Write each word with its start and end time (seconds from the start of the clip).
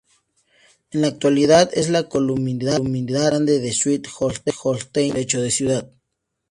En 0.89 1.01
la 1.01 1.09
actualidad 1.09 1.69
es 1.75 1.91
la 1.91 2.09
comunidad 2.09 2.79
más 2.81 3.03
grande 3.05 3.59
de 3.59 3.71
Schleswig-Holsteins 3.71 4.89
sin 5.03 5.13
derechos 5.13 5.43
de 5.43 5.51
ciudad. 5.51 5.91